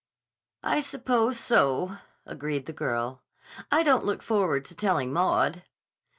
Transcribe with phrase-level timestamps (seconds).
[0.63, 3.21] "I suppose so," agreed the girl.
[3.69, 5.61] "I don't look forward to telling Maud."